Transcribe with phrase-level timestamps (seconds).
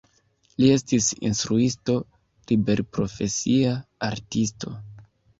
[0.61, 1.97] Li estis instruisto,
[2.51, 3.75] liberprofesia
[4.09, 4.73] artisto.